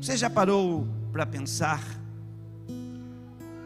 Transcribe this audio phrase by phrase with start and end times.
[0.00, 1.84] Você já parou para pensar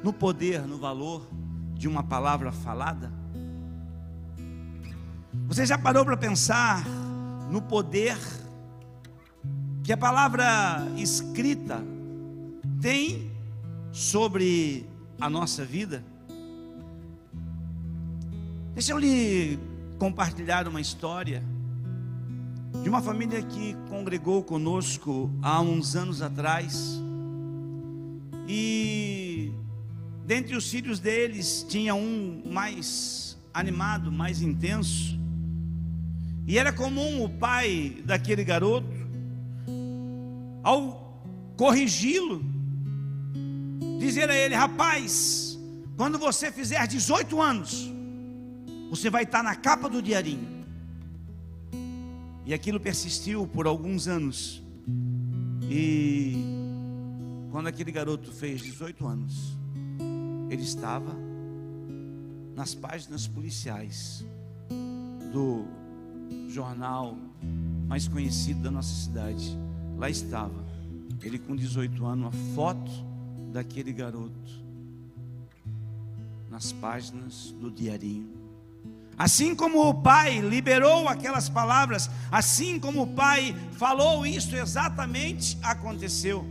[0.03, 1.29] no poder, no valor
[1.75, 3.13] de uma palavra falada?
[5.47, 6.85] Você já parou para pensar
[7.53, 8.19] no poder
[9.85, 10.45] que a palavra
[10.97, 11.81] escrita
[12.83, 13.31] tem
[13.93, 14.91] sobre
[15.21, 16.05] a nossa vida?
[18.75, 19.57] Deixa eu lhe
[20.01, 21.45] compartilhar uma história
[22.83, 27.01] de uma família que congregou conosco há uns anos atrás.
[28.49, 29.53] E
[30.27, 35.19] dentre os filhos deles tinha um mais animado, mais intenso.
[36.47, 38.87] E era comum o pai daquele garoto,
[40.63, 41.23] ao
[41.57, 42.45] corrigi-lo,
[43.99, 45.59] dizer a ele: rapaz,
[45.97, 47.91] quando você fizer 18 anos,
[48.91, 50.54] você vai estar na capa do diarinho.
[52.47, 54.63] E aquilo persistiu por alguns anos.
[55.63, 56.35] E
[57.51, 59.57] quando aquele garoto fez 18 anos,
[60.51, 61.15] ele estava
[62.55, 64.25] nas páginas policiais
[65.33, 65.65] do
[66.49, 67.17] jornal
[67.87, 69.59] mais conhecido da nossa cidade.
[69.97, 70.65] Lá estava,
[71.23, 72.91] ele com 18 anos, uma foto
[73.53, 74.65] daquele garoto
[76.51, 78.44] nas páginas do diarinho.
[79.17, 86.45] Assim como o Pai liberou aquelas palavras, assim como o Pai falou isso, exatamente aconteceu.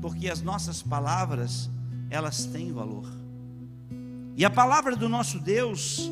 [0.00, 1.68] Porque as nossas palavras,
[2.08, 3.06] elas têm valor.
[4.36, 6.10] E a palavra do nosso Deus,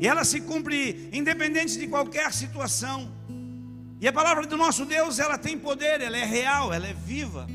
[0.00, 3.10] ela se cumpre independente de qualquer situação.
[4.00, 7.46] E a palavra do nosso Deus, ela tem poder, ela é real, ela é viva.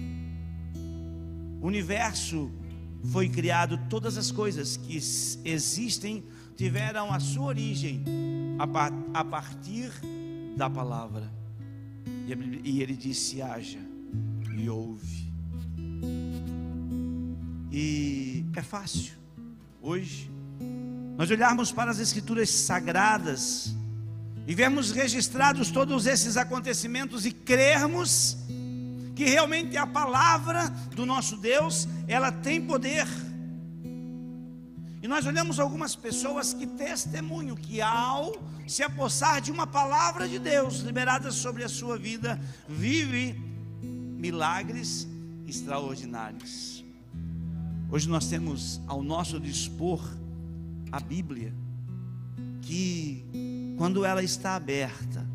[1.62, 2.52] O universo
[3.12, 4.96] foi criado, todas as coisas que
[5.46, 6.24] existem
[6.60, 8.04] tiveram a sua origem
[9.14, 9.94] a, partir
[10.58, 11.32] da palavra.
[12.66, 13.80] E ele disse: haja
[14.58, 15.32] e ouve.
[17.72, 19.14] E é fácil
[19.82, 20.30] hoje
[21.18, 23.74] nós olharmos para as escrituras sagradas
[24.46, 28.36] e vermos registrados todos esses acontecimentos e crermos
[29.16, 33.08] que realmente a palavra do nosso Deus, ela tem poder
[35.02, 38.34] e nós olhamos algumas pessoas que testemunham que ao
[38.68, 43.34] se apossar de uma palavra de Deus liberada sobre a sua vida, vive
[43.82, 45.08] milagres
[45.48, 46.84] extraordinários.
[47.90, 50.02] Hoje nós temos ao nosso dispor
[50.92, 51.54] a Bíblia,
[52.62, 53.26] que
[53.78, 55.26] quando ela está aberta,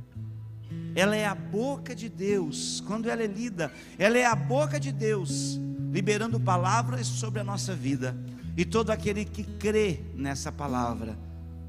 [0.95, 4.93] ela é a boca de Deus, quando ela é lida, ela é a boca de
[4.93, 5.59] Deus,
[5.91, 8.15] liberando palavras sobre a nossa vida.
[8.57, 11.19] E todo aquele que crê nessa palavra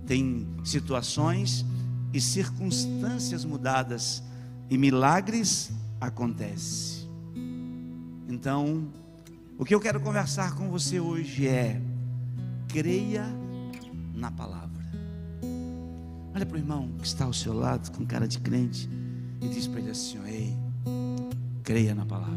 [0.05, 1.65] tem situações
[2.13, 4.21] e circunstâncias mudadas
[4.69, 7.09] e milagres acontecem.
[8.27, 8.87] Então,
[9.57, 11.81] o que eu quero conversar com você hoje é:
[12.67, 13.25] creia
[14.13, 14.65] na palavra.
[16.35, 18.89] Olha para o irmão que está ao seu lado com cara de crente
[19.41, 20.53] e diz para ele assim: Ei,
[21.63, 22.35] creia na palavra,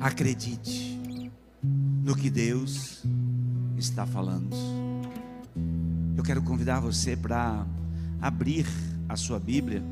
[0.00, 0.95] acredite
[2.06, 3.02] no que Deus
[3.76, 4.54] está falando.
[6.16, 7.66] Eu quero convidar você para
[8.22, 8.64] abrir
[9.08, 9.82] a sua Bíblia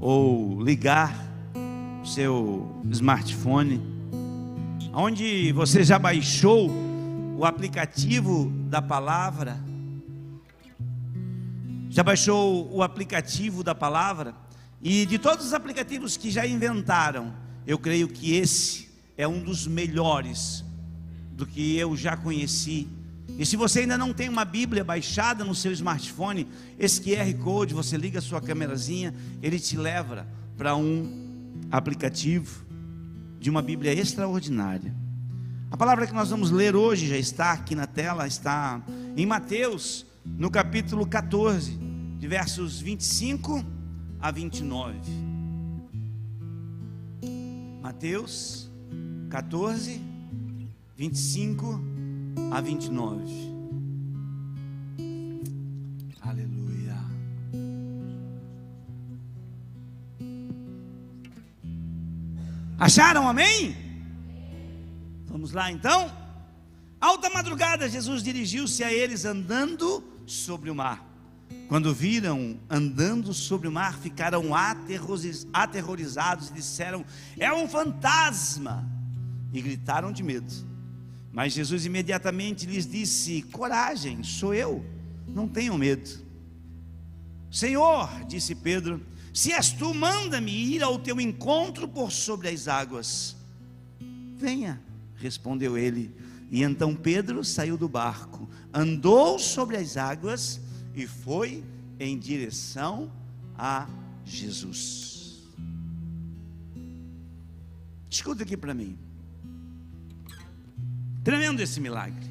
[0.00, 1.14] ou ligar
[2.02, 3.78] o seu smartphone,
[4.94, 6.70] onde você já baixou
[7.36, 9.58] o aplicativo da palavra.
[11.90, 14.34] Já baixou o aplicativo da palavra?
[14.80, 17.34] E de todos os aplicativos que já inventaram,
[17.66, 20.63] eu creio que esse é um dos melhores
[21.36, 22.88] do que eu já conheci.
[23.38, 26.46] E se você ainda não tem uma Bíblia baixada no seu smartphone,
[26.78, 32.64] esse QR Code, você liga a sua câmerazinha, ele te leva para um aplicativo
[33.40, 34.94] de uma Bíblia extraordinária.
[35.70, 38.80] A palavra que nós vamos ler hoje já está aqui na tela, está
[39.16, 41.76] em Mateus, no capítulo 14,
[42.18, 43.64] de versos 25
[44.20, 44.98] a 29.
[47.82, 48.70] Mateus
[49.28, 50.00] 14,
[50.96, 51.80] 25
[52.52, 53.24] a 29.
[56.20, 56.96] Aleluia.
[62.78, 63.76] Acharam, amém?
[65.26, 66.12] Vamos lá então.
[67.00, 71.04] Alta madrugada, Jesus dirigiu-se a eles andando sobre o mar.
[71.68, 74.52] Quando viram andando sobre o mar, ficaram
[75.52, 77.04] aterrorizados e disseram:
[77.36, 78.88] É um fantasma!
[79.52, 80.73] E gritaram de medo.
[81.34, 84.86] Mas Jesus imediatamente lhes disse: Coragem, sou eu,
[85.26, 86.08] não tenham medo.
[87.50, 93.36] Senhor, disse Pedro, Se és tu, manda-me ir ao teu encontro por sobre as águas.
[94.36, 94.80] Venha,
[95.16, 96.14] respondeu ele.
[96.52, 100.60] E então Pedro saiu do barco, andou sobre as águas
[100.94, 101.64] e foi
[101.98, 103.10] em direção
[103.58, 103.88] a
[104.24, 105.42] Jesus.
[108.08, 108.96] Escuta aqui para mim.
[111.24, 112.30] Tremendo esse milagre.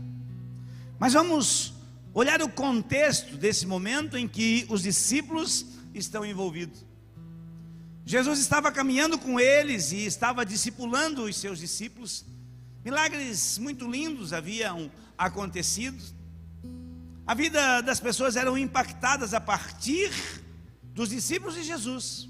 [0.99, 1.73] Mas vamos
[2.13, 6.85] olhar o contexto desse momento em que os discípulos estão envolvidos.
[8.05, 12.23] Jesus estava caminhando com eles e estava discipulando os seus discípulos.
[12.85, 16.03] Milagres muito lindos haviam acontecido.
[17.25, 20.11] A vida das pessoas eram impactadas a partir
[20.83, 22.29] dos discípulos de Jesus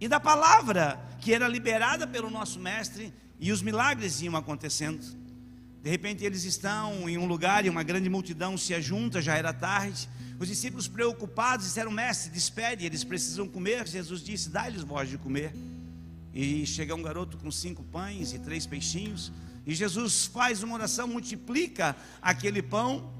[0.00, 5.17] e da palavra que era liberada pelo nosso mestre e os milagres iam acontecendo.
[5.88, 9.54] De repente eles estão em um lugar e uma grande multidão se ajunta, já era
[9.54, 10.06] tarde.
[10.38, 13.88] Os discípulos preocupados disseram: Mestre, despede, eles precisam comer.
[13.88, 15.50] Jesus disse: Dá-lhes voz de comer.
[16.34, 19.32] E chega um garoto com cinco pães e três peixinhos.
[19.64, 23.10] E Jesus faz uma oração, multiplica aquele pão,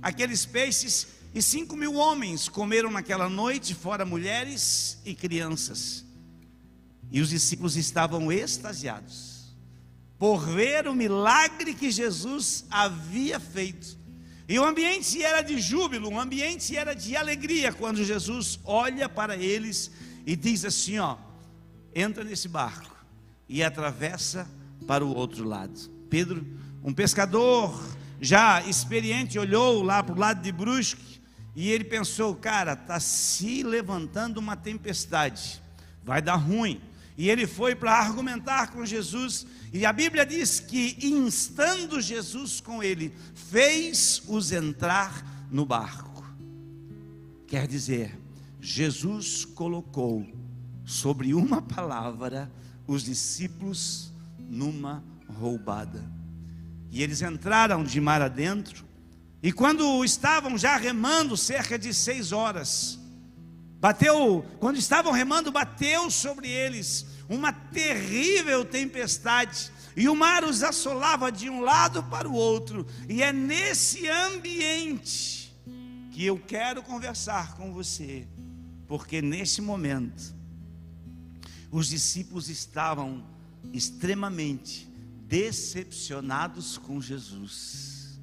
[0.00, 1.08] aqueles peixes.
[1.34, 6.04] E cinco mil homens comeram naquela noite, fora mulheres e crianças.
[7.10, 9.35] E os discípulos estavam extasiados
[10.18, 13.96] por ver o milagre que Jesus havia feito.
[14.48, 19.36] E o ambiente era de júbilo, o ambiente era de alegria quando Jesus olha para
[19.36, 19.90] eles
[20.24, 21.16] e diz assim: ó,
[21.94, 22.94] entra nesse barco
[23.48, 24.48] e atravessa
[24.86, 25.78] para o outro lado.
[26.08, 26.46] Pedro,
[26.82, 27.82] um pescador
[28.20, 31.20] já experiente, olhou lá para o lado de Brusque
[31.54, 35.60] e ele pensou: cara, está se levantando uma tempestade,
[36.04, 36.80] vai dar ruim.
[37.16, 42.82] E ele foi para argumentar com Jesus, e a Bíblia diz que, instando Jesus com
[42.82, 46.24] ele, fez-os entrar no barco.
[47.46, 48.18] Quer dizer,
[48.60, 50.26] Jesus colocou
[50.84, 52.52] sobre uma palavra
[52.86, 56.04] os discípulos numa roubada.
[56.90, 58.84] E eles entraram de mar adentro,
[59.42, 62.98] e quando estavam já remando cerca de seis horas,
[63.86, 71.30] Bateu, quando estavam remando, bateu sobre eles uma terrível tempestade, e o mar os assolava
[71.30, 75.54] de um lado para o outro, e é nesse ambiente
[76.10, 78.26] que eu quero conversar com você,
[78.88, 80.34] porque nesse momento,
[81.70, 83.24] os discípulos estavam
[83.72, 84.88] extremamente
[85.28, 88.18] decepcionados com Jesus.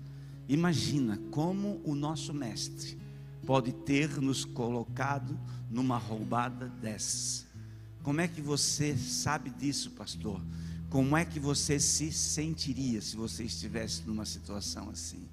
[0.49, 3.01] Imagina como o nosso mestre
[3.45, 7.45] pode ter nos colocado numa roubada dessas.
[8.01, 10.41] Como é que você sabe disso, pastor?
[10.89, 15.27] Como é que você se sentiria se você estivesse numa situação assim?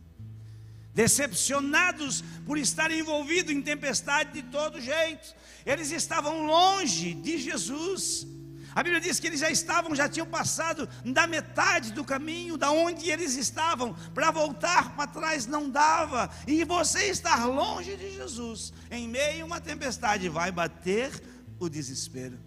[0.94, 5.34] Decepcionados por estar envolvido em tempestade de todo jeito,
[5.64, 8.26] eles estavam longe de Jesus.
[8.74, 12.70] A Bíblia diz que eles já estavam, já tinham passado da metade do caminho, da
[12.70, 16.30] onde eles estavam, para voltar para trás não dava.
[16.46, 21.10] E você estar longe de Jesus, em meio a uma tempestade, vai bater
[21.58, 22.38] o desespero.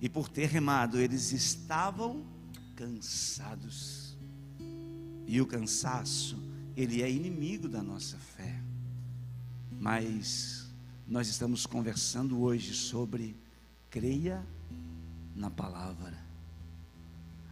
[0.00, 2.26] E por ter remado, eles estavam
[2.74, 4.16] cansados.
[5.26, 6.38] E o cansaço,
[6.76, 8.60] ele é inimigo da nossa fé.
[9.70, 10.70] Mas
[11.06, 13.36] nós estamos conversando hoje sobre
[13.88, 14.44] creia
[15.36, 16.14] na palavra.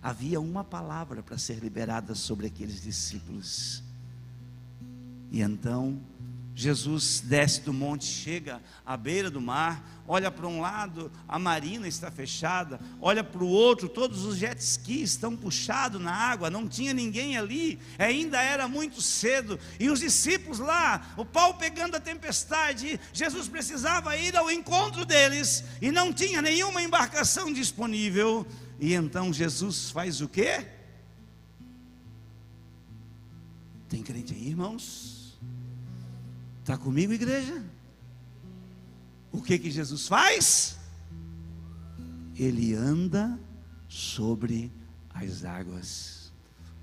[0.03, 3.83] Havia uma palavra para ser liberada sobre aqueles discípulos.
[5.31, 6.01] E então
[6.57, 11.89] Jesus desce do monte, chega à beira do mar, olha para um lado, a marina
[11.89, 16.69] está fechada, olha para o outro, todos os jet skis estão puxados na água, não
[16.69, 22.01] tinha ninguém ali, ainda era muito cedo, e os discípulos lá, o pau pegando a
[22.01, 28.47] tempestade, Jesus precisava ir ao encontro deles, e não tinha nenhuma embarcação disponível,
[28.79, 30.65] e então Jesus faz o quê?
[33.89, 35.14] Tem crente aí, irmãos?
[36.65, 37.63] Está comigo, igreja?
[39.31, 40.79] O que que Jesus faz?
[42.35, 43.39] Ele anda
[43.87, 44.73] sobre
[45.13, 46.33] as águas.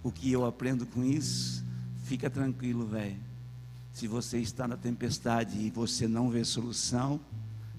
[0.04, 1.66] O que eu aprendo com isso?
[2.04, 3.18] Fica tranquilo, velho.
[3.92, 7.20] Se você está na tempestade e você não vê solução,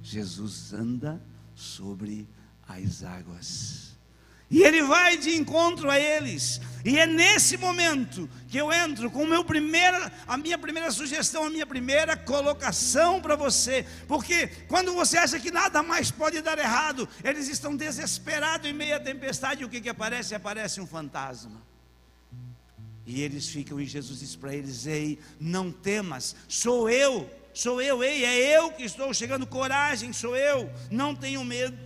[0.02, 1.22] Jesus anda
[1.54, 2.28] sobre
[2.66, 3.91] as águas.
[4.52, 6.60] E ele vai de encontro a eles.
[6.84, 11.50] E é nesse momento que eu entro com meu primeira, a minha primeira sugestão, a
[11.50, 13.86] minha primeira colocação para você.
[14.06, 18.96] Porque quando você acha que nada mais pode dar errado, eles estão desesperados em meio
[18.96, 19.62] à tempestade.
[19.62, 20.34] E o que, que aparece?
[20.34, 21.62] Aparece um fantasma.
[23.06, 28.02] E eles ficam, e Jesus diz para eles: Ei, não temas, sou eu sou eu,
[28.02, 31.76] ei, é eu que estou chegando, coragem, sou eu, não tenho medo.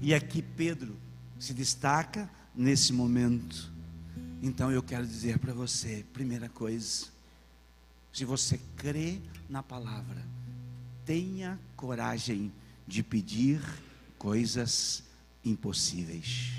[0.00, 1.01] E aqui Pedro
[1.42, 3.68] se destaca nesse momento.
[4.40, 7.06] Então eu quero dizer para você, primeira coisa,
[8.12, 9.18] se você crê
[9.48, 10.24] na palavra,
[11.04, 12.52] tenha coragem
[12.86, 13.60] de pedir
[14.16, 15.02] coisas
[15.44, 16.52] impossíveis.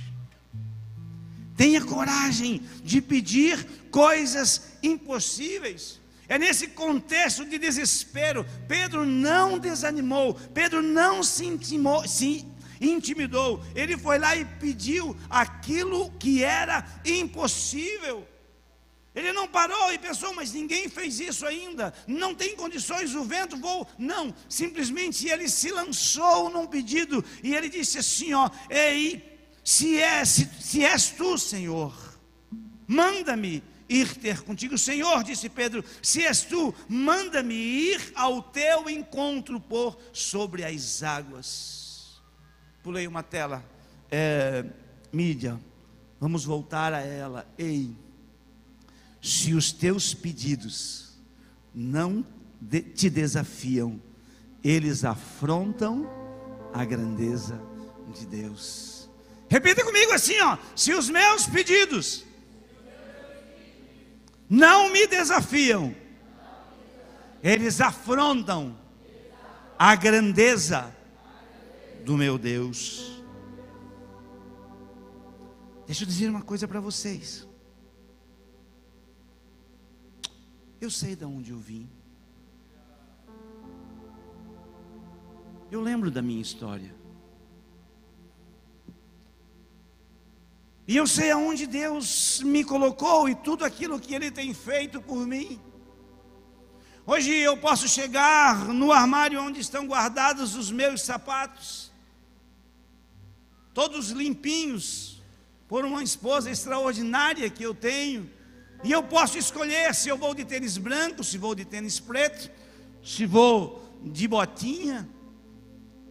[1.55, 5.97] Tenha coragem de pedir coisas impossíveis.
[6.27, 12.45] É nesse contexto de desespero, Pedro não desanimou, Pedro não se, intimou, se
[12.89, 18.27] intimidou, ele foi lá e pediu aquilo que era impossível.
[19.15, 23.55] Ele não parou e pensou, mas ninguém fez isso ainda, não tem condições, o vento
[23.57, 23.87] voa.
[23.97, 29.23] Não, simplesmente ele se lançou num pedido e ele disse assim: ó, ei,
[29.63, 31.93] se és, se, se és tu, Senhor,
[32.87, 34.77] manda-me ir ter contigo.
[34.79, 41.82] Senhor, disse Pedro, se és tu, manda-me ir ao teu encontro por sobre as águas.
[42.83, 43.63] Pulei uma tela,
[44.11, 44.65] é,
[45.09, 45.57] mídia,
[46.19, 47.47] vamos voltar a ela.
[47.57, 47.95] Ei,
[49.21, 51.13] se os teus pedidos
[51.73, 52.25] não
[52.93, 54.01] te desafiam,
[54.61, 56.09] eles afrontam
[56.73, 57.57] a grandeza
[58.13, 59.09] de Deus.
[59.47, 62.25] Repita comigo assim, ó: se os meus pedidos
[64.49, 65.95] não me desafiam,
[67.41, 68.77] eles afrontam
[69.79, 70.92] a grandeza
[72.03, 73.23] do meu Deus.
[75.85, 77.47] Deixa eu dizer uma coisa para vocês.
[80.81, 81.89] Eu sei de onde eu vim.
[85.71, 86.93] Eu lembro da minha história.
[90.85, 95.25] E eu sei aonde Deus me colocou e tudo aquilo que Ele tem feito por
[95.25, 95.59] mim.
[97.05, 101.92] Hoje eu posso chegar no armário onde estão guardados os meus sapatos,
[103.73, 105.21] todos limpinhos,
[105.67, 108.29] por uma esposa extraordinária que eu tenho
[108.83, 112.51] e eu posso escolher se eu vou de tênis branco, se vou de tênis preto,
[113.01, 115.09] se vou de botinha.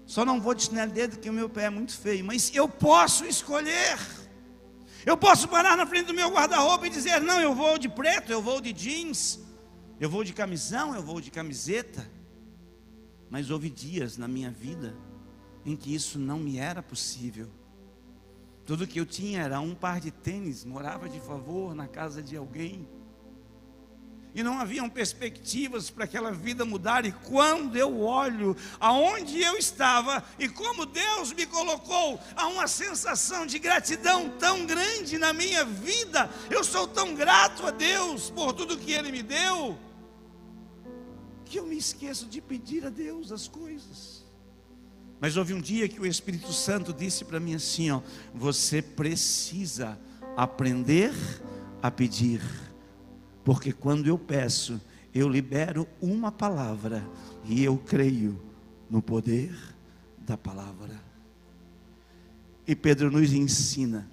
[0.06, 2.24] Só não vou de chinelo dedo, porque o meu pé é muito feio.
[2.24, 3.98] Mas eu posso escolher.
[5.04, 8.32] Eu posso parar na frente do meu guarda-roupa e dizer: não, eu vou de preto,
[8.32, 9.38] eu vou de jeans,
[10.00, 12.10] eu vou de camisão, eu vou de camiseta.
[13.28, 14.96] Mas houve dias na minha vida
[15.64, 17.48] em que isso não me era possível.
[18.64, 22.36] Tudo que eu tinha era um par de tênis, morava de favor na casa de
[22.36, 22.88] alguém.
[24.34, 27.04] E não haviam perspectivas para aquela vida mudar.
[27.04, 33.44] E quando eu olho aonde eu estava e como Deus me colocou, há uma sensação
[33.44, 36.30] de gratidão tão grande na minha vida.
[36.50, 39.78] Eu sou tão grato a Deus por tudo que Ele me deu,
[41.44, 44.21] que eu me esqueço de pedir a Deus as coisas.
[45.22, 48.02] Mas houve um dia que o Espírito Santo disse para mim assim: ó,
[48.34, 49.96] você precisa
[50.36, 51.14] aprender
[51.80, 52.42] a pedir,
[53.44, 54.80] porque quando eu peço,
[55.14, 57.08] eu libero uma palavra
[57.44, 58.36] e eu creio
[58.90, 59.56] no poder
[60.18, 61.00] da palavra.
[62.66, 64.10] E Pedro nos ensina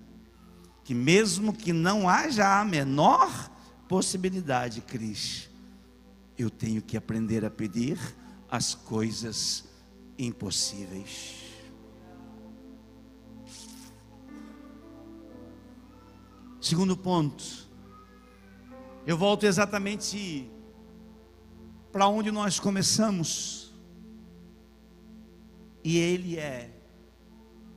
[0.84, 3.50] que mesmo que não haja a menor
[3.88, 5.50] possibilidade, Cris,
[6.38, 7.98] eu tenho que aprender a pedir
[8.48, 9.69] as coisas
[10.20, 11.38] impossíveis.
[16.60, 17.44] Segundo ponto,
[19.08, 20.52] eu volto exatamente
[21.92, 23.74] para onde nós começamos,
[25.84, 26.70] e ele é: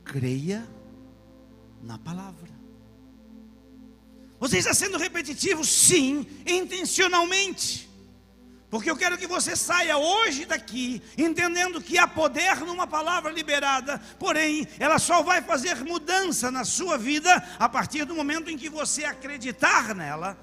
[0.03, 0.67] creia
[1.81, 2.51] na palavra.
[4.37, 5.63] Você está sendo repetitivo?
[5.63, 7.89] Sim, intencionalmente.
[8.73, 13.99] Porque eu quero que você saia hoje daqui entendendo que há poder numa palavra liberada,
[14.17, 18.69] porém, ela só vai fazer mudança na sua vida a partir do momento em que
[18.69, 20.35] você acreditar nela.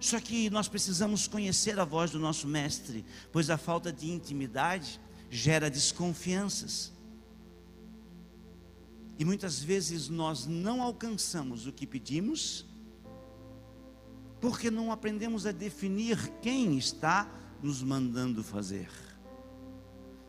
[0.00, 4.98] Só que nós precisamos conhecer a voz do nosso mestre, pois a falta de intimidade
[5.28, 6.94] gera desconfianças.
[9.18, 12.71] E muitas vezes nós não alcançamos o que pedimos
[14.42, 17.30] porque não aprendemos a definir quem está
[17.62, 18.90] nos mandando fazer.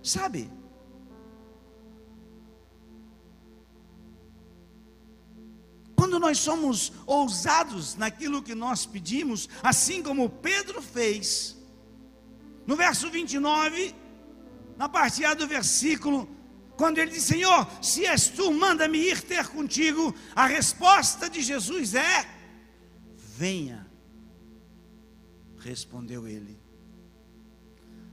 [0.04, 0.52] Sabe?
[5.96, 11.58] Quando nós somos ousados naquilo que nós pedimos, assim como Pedro fez,
[12.68, 13.96] no verso 29,
[14.78, 16.30] na parte A do versículo,
[16.78, 21.96] quando ele diz: Senhor, se és tu, manda-me ir ter contigo, a resposta de Jesus
[21.96, 22.30] é:
[23.18, 23.92] venha.
[25.64, 26.60] Respondeu ele.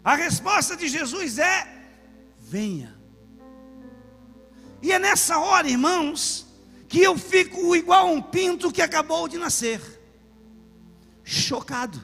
[0.04, 1.66] A resposta de Jesus é:
[2.38, 2.98] venha.
[4.82, 6.46] E é nessa hora, irmãos,
[6.88, 9.80] que eu fico igual a um pinto que acabou de nascer,
[11.22, 12.00] chocado.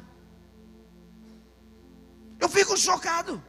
[2.38, 3.42] Eu fico chocado.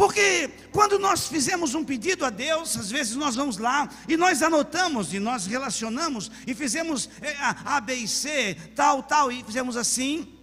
[0.00, 4.42] Porque quando nós fizemos um pedido a Deus, às vezes nós vamos lá e nós
[4.42, 9.76] anotamos e nós relacionamos e fizemos eh, A, B e C, tal, tal, e fizemos
[9.76, 10.38] assim.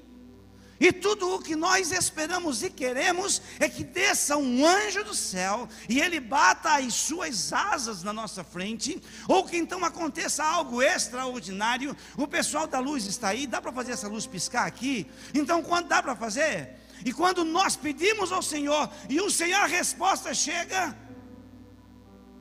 [0.79, 5.67] E tudo o que nós esperamos e queremos é que desça um anjo do céu
[5.89, 11.97] e ele bata as suas asas na nossa frente, ou que então aconteça algo extraordinário.
[12.15, 15.07] O pessoal da luz está aí, dá para fazer essa luz piscar aqui?
[15.33, 16.85] Então, quando dá para fazer?
[17.05, 20.95] E quando nós pedimos ao Senhor e o Senhor a resposta chega,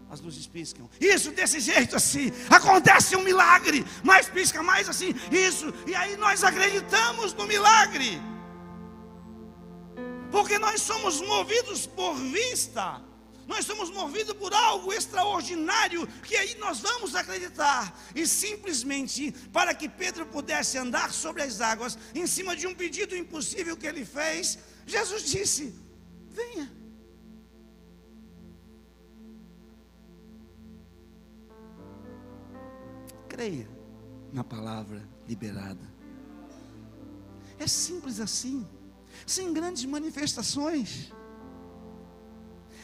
[0.08, 0.88] as luzes piscam.
[1.00, 6.44] Isso desse jeito assim, acontece um milagre, mais pisca mais assim, isso, e aí nós
[6.44, 8.20] acreditamos no milagre.
[10.30, 13.00] Porque nós somos movidos por vista.
[13.46, 17.96] Nós somos movidos por algo extraordinário que aí nós vamos acreditar.
[18.14, 23.16] E simplesmente para que Pedro pudesse andar sobre as águas, em cima de um pedido
[23.16, 25.74] impossível que ele fez, Jesus disse:
[26.28, 26.72] Venha.
[33.28, 33.68] Creia
[34.32, 35.94] na palavra liberada.
[37.58, 38.66] É simples assim,
[39.26, 41.12] sem grandes manifestações.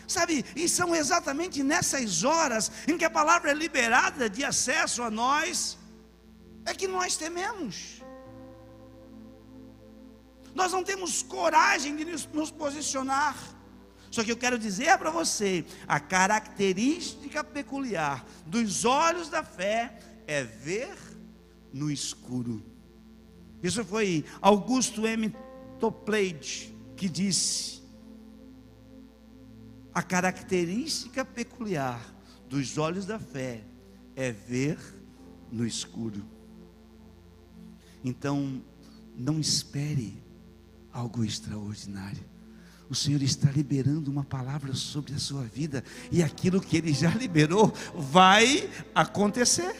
[0.06, 5.10] Sabe, e são exatamente nessas horas em que a palavra é liberada de acesso a
[5.10, 5.78] nós,
[6.64, 8.02] é que nós tememos.
[10.54, 13.36] Nós não temos coragem de nos posicionar.
[14.10, 20.44] Só que eu quero dizer para você: a característica peculiar dos olhos da fé é
[20.44, 20.94] ver
[21.72, 22.62] no escuro.
[23.62, 25.34] Isso foi Augusto M.
[25.80, 27.81] Toplade que disse:
[29.94, 32.00] a característica peculiar
[32.48, 33.64] dos olhos da fé
[34.16, 34.78] é ver
[35.50, 36.24] no escuro.
[38.04, 38.62] Então,
[39.16, 40.22] não espere
[40.92, 42.24] algo extraordinário.
[42.88, 47.10] O Senhor está liberando uma palavra sobre a sua vida, e aquilo que Ele já
[47.10, 49.74] liberou vai acontecer.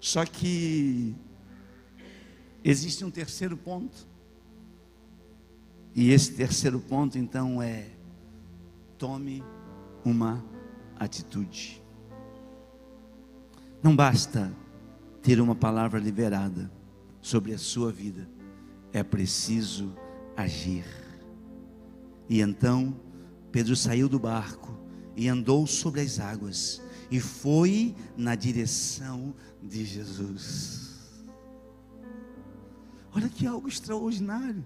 [0.00, 1.14] Só que
[2.62, 4.06] existe um terceiro ponto.
[5.94, 7.88] E esse terceiro ponto, então, é:
[8.98, 9.44] tome
[10.04, 10.44] uma
[10.98, 11.82] atitude.
[13.82, 14.52] Não basta
[15.22, 16.70] ter uma palavra liberada
[17.20, 18.28] sobre a sua vida,
[18.92, 19.94] é preciso
[20.36, 20.84] agir.
[22.28, 22.98] E então,
[23.52, 24.76] Pedro saiu do barco
[25.16, 31.24] e andou sobre as águas e foi na direção de Jesus.
[33.14, 34.64] Olha que algo extraordinário.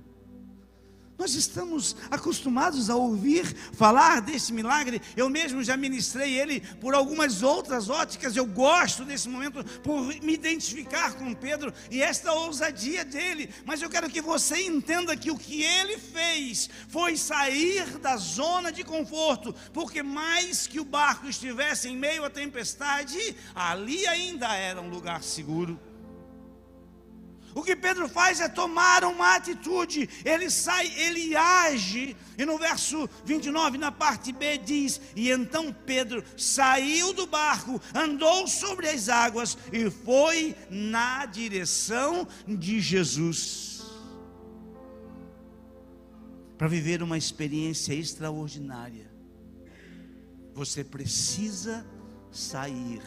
[1.19, 5.03] Nós estamos acostumados a ouvir falar desse milagre.
[5.17, 8.37] Eu mesmo já ministrei ele por algumas outras óticas.
[8.37, 13.53] Eu gosto desse momento por me identificar com Pedro e esta ousadia dele.
[13.67, 18.71] Mas eu quero que você entenda que o que ele fez foi sair da zona
[18.71, 24.81] de conforto, porque mais que o barco estivesse em meio à tempestade, ali ainda era
[24.81, 25.88] um lugar seguro.
[27.59, 32.17] O que Pedro faz é tomar uma atitude, ele sai, ele age.
[32.39, 38.47] E no verso 29, na parte B, diz: E então Pedro saiu do barco, andou
[38.47, 43.83] sobre as águas e foi na direção de Jesus.
[46.57, 49.11] Para viver uma experiência extraordinária,
[50.55, 51.85] você precisa
[52.31, 53.03] sair,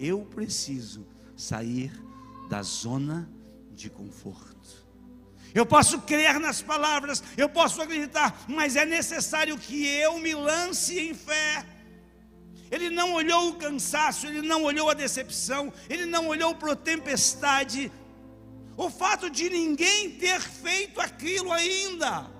[0.00, 1.92] eu preciso sair
[2.48, 3.41] da zona de
[3.82, 4.86] de conforto.
[5.54, 10.98] Eu posso crer nas palavras, eu posso acreditar, mas é necessário que eu me lance
[10.98, 11.66] em fé.
[12.70, 16.76] Ele não olhou o cansaço, ele não olhou a decepção, ele não olhou para a
[16.76, 17.92] tempestade.
[18.76, 22.30] O fato de ninguém ter feito aquilo ainda.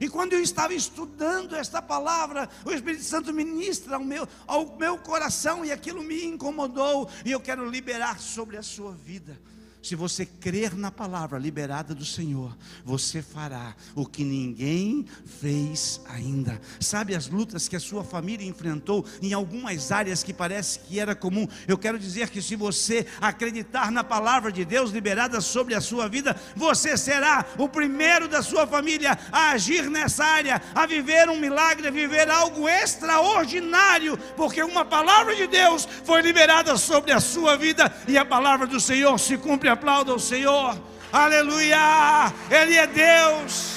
[0.00, 4.98] E quando eu estava estudando esta palavra, o Espírito Santo ministra ao meu, ao meu
[4.98, 9.40] coração e aquilo me incomodou, e eu quero liberar sobre a sua vida.
[9.86, 15.06] Se você crer na palavra liberada do Senhor, você fará o que ninguém
[15.40, 16.60] fez ainda.
[16.80, 21.14] Sabe as lutas que a sua família enfrentou em algumas áreas que parece que era
[21.14, 21.46] comum?
[21.68, 26.08] Eu quero dizer que se você acreditar na palavra de Deus liberada sobre a sua
[26.08, 31.38] vida, você será o primeiro da sua família a agir nessa área, a viver um
[31.38, 37.56] milagre, a viver algo extraordinário, porque uma palavra de Deus foi liberada sobre a sua
[37.56, 40.80] vida e a palavra do Senhor se cumpre aplauda o Senhor.
[41.12, 42.32] Aleluia!
[42.50, 43.76] Ele é Deus.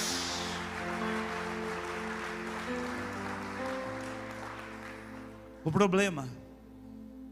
[5.63, 6.29] O problema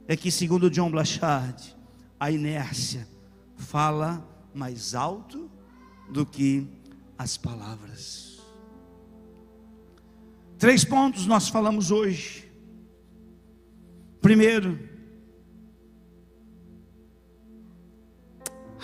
[0.07, 1.75] é que, segundo John Blachard,
[2.19, 3.07] a inércia
[3.55, 5.49] fala mais alto
[6.09, 6.67] do que
[7.17, 8.41] as palavras.
[10.59, 12.51] Três pontos nós falamos hoje.
[14.21, 14.96] Primeiro,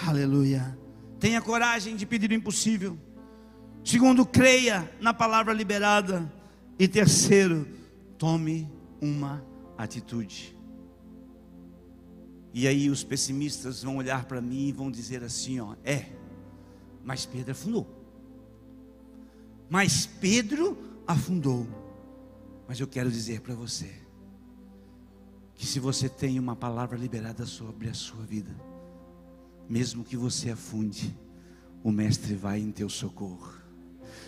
[0.06, 0.78] Aleluia.
[1.18, 2.98] Tenha coragem de pedir o impossível.
[3.86, 6.32] Segundo, creia na palavra liberada.
[6.78, 7.66] E terceiro,
[8.18, 8.70] tome
[9.02, 9.46] uma
[9.78, 10.58] atitude.
[12.54, 16.08] E aí os pessimistas vão olhar para mim e vão dizer assim, ó, é,
[17.04, 17.88] mas Pedro afundou.
[19.70, 21.66] Mas Pedro afundou.
[22.68, 23.90] Mas eu quero dizer para você
[25.56, 28.54] que se você tem uma palavra liberada sobre a sua vida,
[29.70, 31.16] mesmo que você afunde,
[31.84, 33.63] o Mestre vai em teu socorro.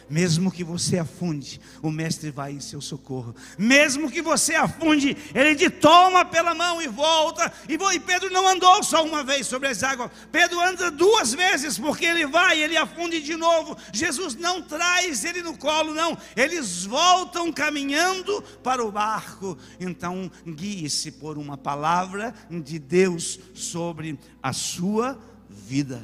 [0.09, 3.35] Mesmo que você afunde, o Mestre vai em seu socorro.
[3.57, 7.51] Mesmo que você afunde, Ele te toma pela mão e volta.
[7.67, 10.11] E, Pedro não andou só uma vez sobre as águas.
[10.31, 13.77] Pedro anda duas vezes, porque ele vai, ele afunde de novo.
[13.91, 16.17] Jesus não traz ele no colo, não.
[16.35, 19.57] Eles voltam caminhando para o barco.
[19.79, 26.03] Então, guie-se por uma palavra de Deus sobre a sua vida.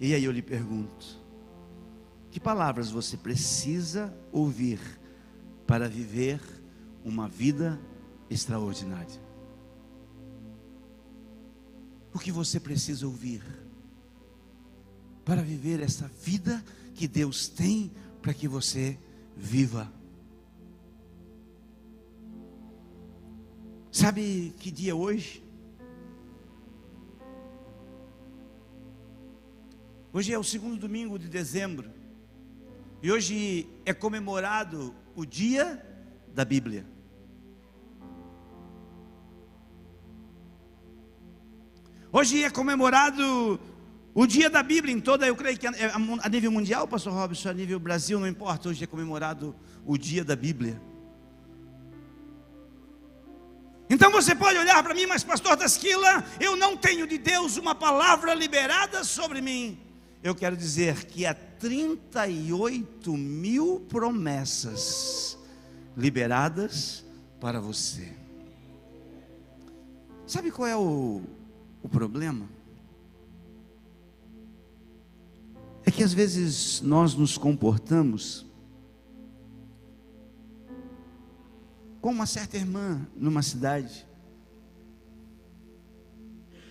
[0.00, 1.19] E aí eu lhe pergunto:
[2.30, 4.78] que palavras você precisa ouvir
[5.66, 6.40] para viver
[7.04, 7.80] uma vida
[8.28, 9.20] extraordinária?
[12.12, 13.42] O que você precisa ouvir
[15.24, 16.64] para viver essa vida
[16.94, 17.90] que Deus tem
[18.22, 18.98] para que você
[19.36, 19.92] viva?
[23.90, 25.42] Sabe que dia é hoje?
[30.12, 31.99] Hoje é o segundo domingo de dezembro.
[33.02, 35.82] E hoje é comemorado o dia
[36.34, 36.84] da Bíblia.
[42.12, 43.58] Hoje é comemorado
[44.12, 47.54] o dia da Bíblia em toda, eu creio que a nível mundial, pastor Robson, a
[47.54, 49.54] nível Brasil, não importa, hoje é comemorado
[49.86, 50.80] o dia da Bíblia.
[53.88, 57.74] Então você pode olhar para mim, mas pastor Tasquila, eu não tenho de Deus uma
[57.74, 59.89] palavra liberada sobre mim.
[60.22, 65.38] Eu quero dizer que há 38 mil promessas
[65.96, 67.04] liberadas
[67.40, 68.12] para você.
[70.26, 71.22] Sabe qual é o,
[71.82, 72.46] o problema?
[75.86, 78.46] É que às vezes nós nos comportamos
[82.00, 84.06] como uma certa irmã numa cidade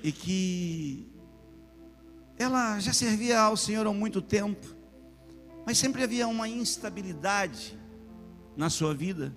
[0.03, 1.18] e que
[2.39, 4.65] ela já servia ao Senhor há muito tempo,
[5.65, 7.77] mas sempre havia uma instabilidade
[8.55, 9.35] na sua vida.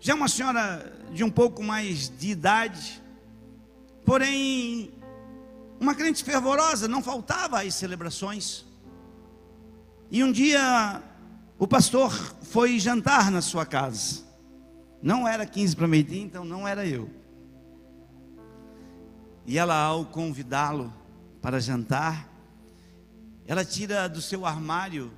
[0.00, 3.00] Já uma senhora de um pouco mais de idade,
[4.04, 4.92] porém,
[5.78, 8.66] uma crente fervorosa, não faltava às celebrações.
[10.10, 11.00] E um dia,
[11.60, 14.24] o pastor foi jantar na sua casa.
[15.00, 17.08] Não era 15 para meio-dia, então não era eu.
[19.46, 20.92] E ela, ao convidá-lo,
[21.46, 22.28] para jantar.
[23.46, 25.12] Ela tira do seu armário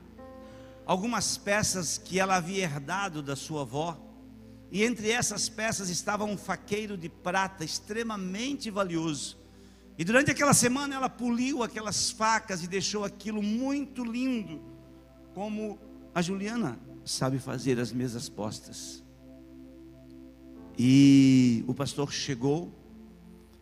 [0.84, 3.98] algumas peças que ela havia herdado da sua avó.
[4.70, 9.38] E entre essas peças estava um faqueiro de prata extremamente valioso.
[9.96, 14.60] E durante aquela semana ela poliu aquelas facas e deixou aquilo muito lindo,
[15.32, 15.78] como
[16.14, 19.02] a Juliana sabe fazer as mesas postas.
[20.78, 22.77] E o pastor chegou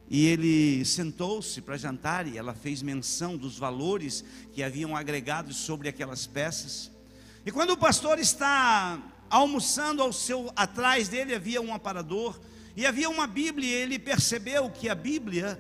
[0.09, 5.89] e ele sentou-se para jantar e ela fez menção dos valores que haviam agregados sobre
[5.89, 6.91] aquelas peças.
[7.45, 12.39] E quando o pastor está almoçando ao seu atrás dele havia um aparador
[12.77, 15.59] e havia uma Bíblia, e ele percebeu que a Bíblia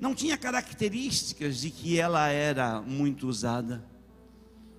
[0.00, 3.84] não tinha características de que ela era muito usada.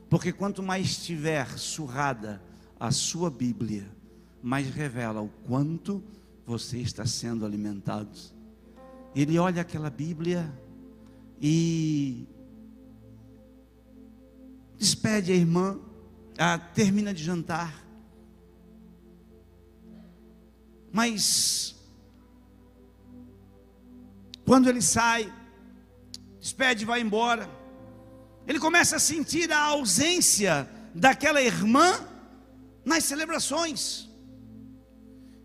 [0.10, 2.42] Porque quanto mais estiver surrada
[2.80, 3.88] a sua Bíblia,
[4.42, 6.04] mais revela o quanto
[6.48, 8.18] você está sendo alimentado.
[9.14, 10.50] Ele olha aquela Bíblia
[11.42, 12.26] e
[14.78, 15.78] despede a irmã,
[16.38, 17.86] a, termina de jantar.
[20.90, 21.76] Mas
[24.46, 25.30] quando ele sai,
[26.40, 27.50] despede e vai embora,
[28.48, 32.00] ele começa a sentir a ausência daquela irmã
[32.86, 34.07] nas celebrações.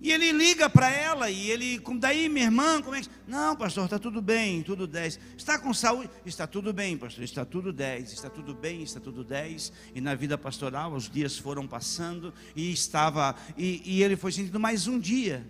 [0.02, 3.08] E ele liga para ela e ele, daí minha irmã, como é que.
[3.24, 5.20] Não, pastor, está tudo bem, tudo 10.
[5.38, 6.10] Está com saúde?
[6.26, 8.12] Está tudo bem, pastor, está tudo 10.
[8.12, 9.72] Está tudo bem, está tudo 10.
[9.94, 13.36] E na vida pastoral os dias foram passando e estava.
[13.56, 15.48] E, e ele foi sentindo mais um dia,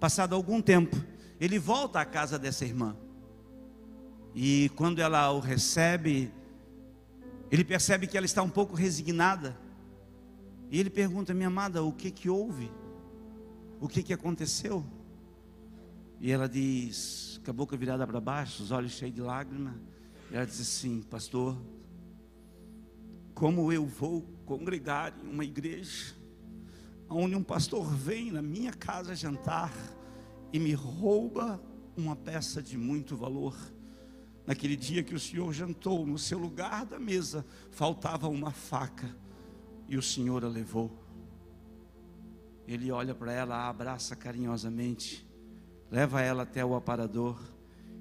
[0.00, 0.96] passado algum tempo.
[1.38, 2.96] Ele volta à casa dessa irmã.
[4.34, 6.32] E quando ela o recebe,
[7.50, 9.54] ele percebe que ela está um pouco resignada.
[10.70, 12.70] E ele pergunta: Minha amada, o que que houve?
[13.80, 14.84] O que, que aconteceu?
[16.20, 19.74] E ela diz, com a boca virada para baixo, os olhos cheios de lágrimas.
[20.30, 21.56] E ela diz assim: Pastor,
[23.34, 26.14] como eu vou congregar em uma igreja,
[27.08, 29.72] onde um pastor vem na minha casa jantar
[30.52, 31.62] e me rouba
[31.96, 33.56] uma peça de muito valor.
[34.46, 39.14] Naquele dia que o Senhor jantou, no seu lugar da mesa, faltava uma faca
[39.88, 41.03] e o Senhor a levou.
[42.66, 45.26] Ele olha para ela, a abraça carinhosamente,
[45.90, 47.40] leva ela até o aparador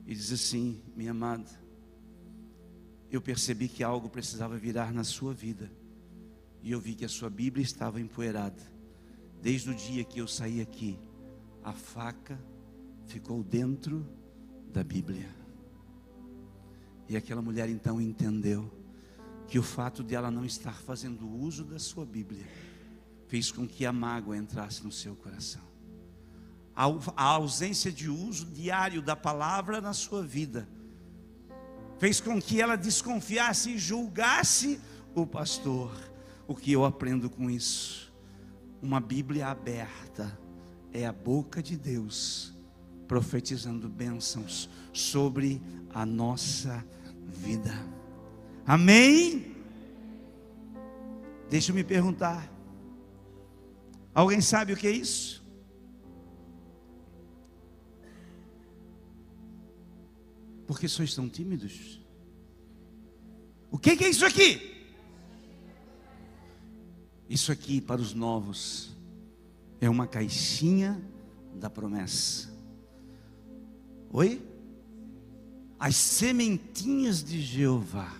[0.07, 1.49] e diz assim: Minha amada,
[3.11, 5.69] eu percebi que algo precisava virar na sua vida,
[6.61, 8.71] e eu vi que a sua Bíblia estava empoeirada.
[9.41, 10.97] Desde o dia que eu saí aqui,
[11.61, 12.39] a faca
[13.05, 14.07] ficou dentro
[14.71, 15.29] da Bíblia.
[17.09, 18.71] E aquela mulher então entendeu
[19.45, 22.45] que o fato de ela não estar fazendo uso da sua Bíblia
[23.33, 25.63] fez com que a mágoa entrasse no seu coração.
[26.75, 30.69] A ausência de uso diário da palavra na sua vida
[31.97, 34.79] fez com que ela desconfiasse e julgasse
[35.15, 35.91] o pastor.
[36.47, 38.13] O que eu aprendo com isso?
[38.79, 40.39] Uma Bíblia aberta
[40.91, 42.53] é a boca de Deus
[43.07, 45.59] profetizando bênçãos sobre
[45.91, 46.85] a nossa
[47.25, 47.73] vida.
[48.63, 49.55] Amém?
[51.49, 52.52] Deixa eu me perguntar.
[54.13, 55.43] Alguém sabe o que é isso?
[60.67, 61.99] Por que sois tão tímidos?
[63.71, 64.71] O que é isso aqui?
[67.27, 68.95] Isso aqui, para os novos,
[69.81, 71.03] é uma caixinha
[71.55, 72.53] da promessa.
[74.11, 74.41] Oi?
[75.79, 78.15] As sementinhas de Jeová,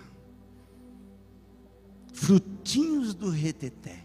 [2.12, 4.03] frutinhos do reteté.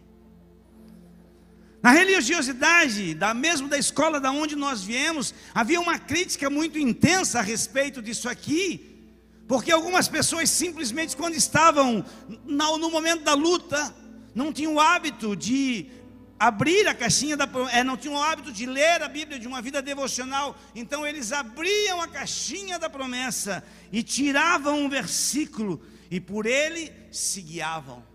[1.81, 7.39] Na religiosidade, da mesmo da escola da onde nós viemos, havia uma crítica muito intensa
[7.39, 8.99] a respeito disso aqui,
[9.47, 12.03] porque algumas pessoas simplesmente quando estavam
[12.45, 13.95] no momento da luta,
[14.35, 15.89] não tinham o hábito de
[16.37, 19.61] abrir a caixinha da é, não tinham o hábito de ler a Bíblia de uma
[19.61, 26.45] vida devocional, então eles abriam a caixinha da promessa e tiravam um versículo e por
[26.45, 28.08] ele se guiavam.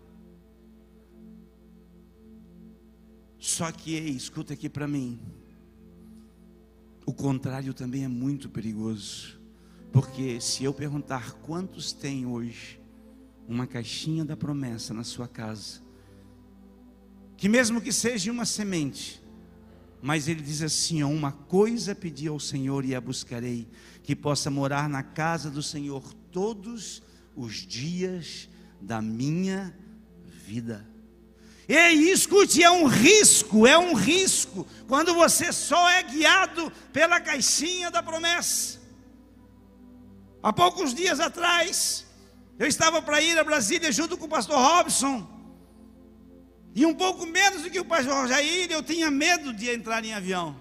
[3.45, 5.19] Só que, ei, escuta aqui para mim.
[7.05, 9.39] O contrário também é muito perigoso.
[9.93, 12.79] Porque se eu perguntar quantos tem hoje
[13.47, 15.79] uma caixinha da promessa na sua casa,
[17.37, 19.23] que mesmo que seja uma semente,
[20.01, 23.67] mas ele diz assim: ó, uma coisa pedi ao Senhor e a buscarei,
[24.01, 27.03] que possa morar na casa do Senhor todos
[27.35, 28.49] os dias
[28.81, 29.71] da minha
[30.25, 30.94] vida.
[31.67, 37.89] Ei, escute, é um risco, é um risco, quando você só é guiado pela caixinha
[37.89, 38.79] da promessa.
[40.43, 42.05] Há poucos dias atrás,
[42.59, 45.27] eu estava para ir a Brasília junto com o pastor Robson,
[46.75, 50.13] e um pouco menos do que o pastor Jair, eu tinha medo de entrar em
[50.13, 50.55] avião.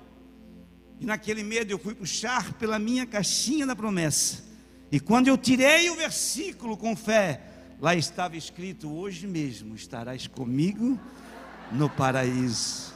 [1.00, 4.44] E naquele medo eu fui puxar pela minha caixinha da promessa.
[4.92, 7.42] E quando eu tirei o versículo com fé,
[7.80, 10.98] Lá estava escrito: Hoje mesmo estarás comigo
[11.72, 12.94] no paraíso.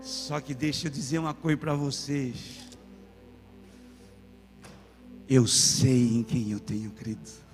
[0.00, 2.66] Só que deixa eu dizer uma coisa para vocês.
[5.28, 7.45] Eu sei em quem eu tenho crido.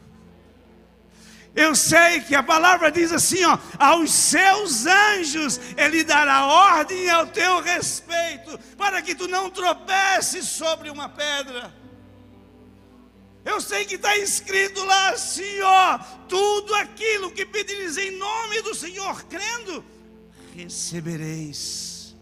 [1.55, 7.27] Eu sei que a palavra diz assim, ó, aos seus anjos ele dará ordem ao
[7.27, 11.75] teu respeito, para que tu não tropeces sobre uma pedra.
[13.45, 18.75] Eu sei que está escrito lá assim, ó, tudo aquilo que pedires em nome do
[18.75, 19.85] Senhor, crendo,
[20.57, 22.17] recebereis.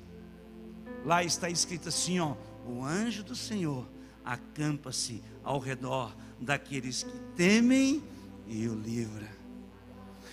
[1.05, 2.35] Lá está escrito assim, ó:
[2.67, 3.87] o anjo do Senhor
[4.25, 8.03] acampa-se ao redor daqueles que temem
[8.51, 9.29] e o livra.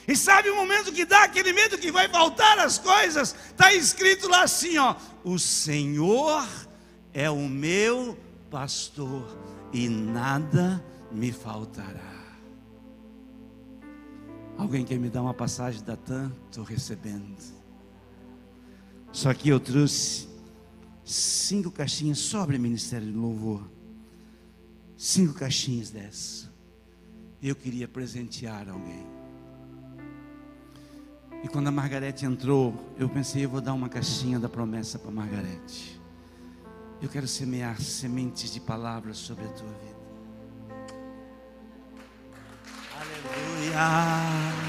[0.08, 3.36] E sabe o momento que dá aquele medo que vai faltar as coisas?
[3.50, 6.48] Está escrito lá assim, ó: O Senhor
[7.14, 8.18] é o meu
[8.50, 9.38] pastor
[9.74, 12.18] e nada me faltará.
[14.58, 16.34] Alguém quer me dar uma passagem da TAM?
[16.50, 17.36] Estou recebendo.
[19.12, 20.28] Só que eu trouxe
[21.04, 23.70] cinco caixinhas sobre Ministério de Louvor.
[24.98, 26.47] Cinco caixinhas dessas.
[27.42, 29.06] Eu queria presentear alguém.
[31.44, 35.12] E quando a Margarete entrou, eu pensei, eu vou dar uma caixinha da promessa para
[35.12, 36.02] Margarete.
[37.00, 39.98] Eu quero semear sementes de palavras sobre a tua vida.
[43.00, 44.68] Aleluia.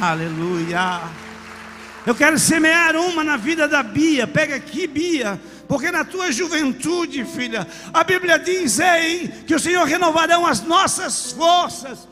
[0.00, 1.24] Aleluia.
[2.04, 4.26] Eu quero semear uma na vida da Bia.
[4.26, 5.40] Pega aqui, Bia.
[5.68, 11.32] Porque na tua juventude, filha, a Bíblia diz ei, que o Senhor renovarão as nossas
[11.32, 12.06] forças.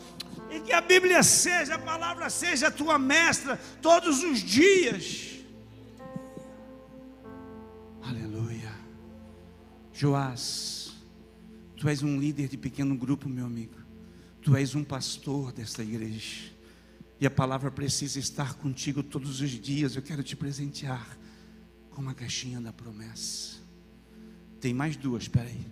[0.51, 5.31] E que a Bíblia seja, a palavra seja a tua mestra todos os dias.
[8.03, 8.73] Aleluia.
[9.93, 10.93] Joás,
[11.77, 13.77] tu és um líder de pequeno grupo, meu amigo.
[14.43, 16.51] Tu és um pastor desta igreja.
[17.21, 19.95] E a palavra precisa estar contigo todos os dias.
[19.95, 21.17] Eu quero te presentear
[21.94, 23.61] com uma caixinha da promessa.
[24.61, 25.66] Tem mais duas, espera aí.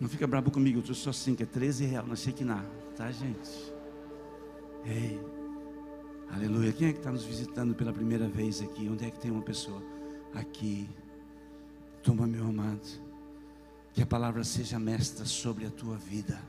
[0.00, 2.68] Não fica bravo comigo, eu trouxe só cinco, é 13 reais, não sei que nada,
[2.96, 3.72] tá gente?
[4.84, 5.20] Ei,
[6.30, 6.72] aleluia.
[6.72, 8.88] Quem é que está nos visitando pela primeira vez aqui?
[8.88, 9.82] Onde é que tem uma pessoa?
[10.34, 10.88] Aqui.
[12.02, 12.86] Toma, meu amado.
[13.92, 16.40] Que a palavra seja mestra sobre a tua vida.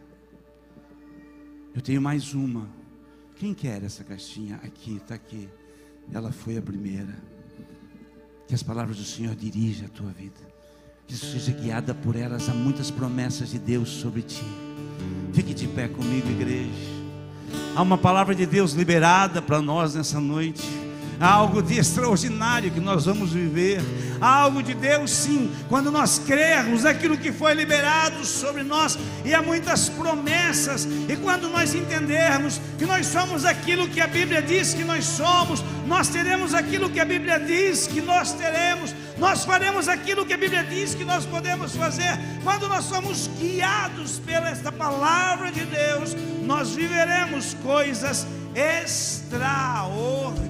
[1.73, 2.69] Eu tenho mais uma.
[3.35, 4.57] Quem quer essa caixinha?
[4.57, 5.49] Aqui, está aqui.
[6.13, 7.15] Ela foi a primeira.
[8.47, 10.49] Que as palavras do Senhor dirijam a tua vida.
[11.07, 12.49] Que seja guiada por elas.
[12.49, 14.43] Há muitas promessas de Deus sobre ti.
[15.33, 16.99] Fique de pé comigo, igreja.
[17.75, 20.78] Há uma palavra de Deus liberada para nós nessa noite.
[21.19, 23.81] Algo de extraordinário que nós vamos viver.
[24.21, 28.97] Algo de Deus, sim, quando nós crermos aquilo que foi liberado sobre nós.
[29.25, 30.87] E há muitas promessas.
[31.07, 35.63] E quando nós entendermos que nós somos aquilo que a Bíblia diz que nós somos,
[35.85, 38.95] nós teremos aquilo que a Bíblia diz que nós teremos.
[39.17, 42.17] Nós faremos aquilo que a Bíblia diz que nós podemos fazer.
[42.43, 50.48] Quando nós somos guiados pela esta palavra de Deus, nós viveremos coisas extraordinárias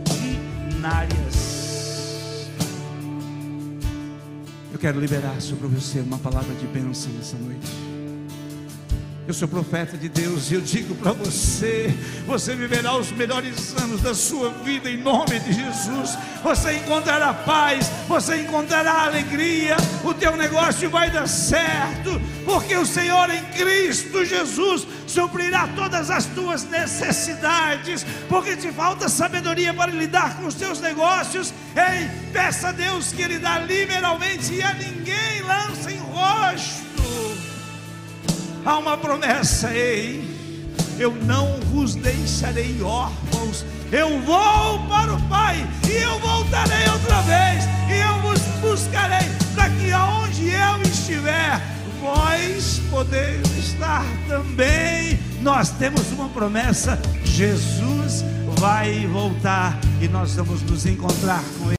[4.72, 7.99] Eu quero liberar sobre você uma palavra de bênção nessa noite.
[9.30, 14.02] Eu sou profeta de Deus e eu digo para você: você viverá os melhores anos
[14.02, 16.18] da sua vida em nome de Jesus.
[16.42, 23.30] Você encontrará paz, você encontrará alegria, o teu negócio vai dar certo, porque o Senhor
[23.30, 30.48] em Cristo Jesus suprirá todas as tuas necessidades, porque te falta sabedoria para lidar com
[30.48, 31.54] os teus negócios.
[31.76, 36.89] Ei, peça a Deus que Ele dá liberalmente e a ninguém lança em rosto
[38.66, 40.24] há uma promessa: ei,
[40.98, 47.66] eu não vos deixarei órfãos, eu vou para o Pai, e eu voltarei outra vez,
[47.90, 51.62] e eu vos buscarei, para que aonde eu estiver,
[52.02, 55.20] vós podeis estar também.
[55.42, 58.26] Nós temos uma promessa: Jesus
[58.58, 61.79] vai voltar e nós vamos nos encontrar com Ele.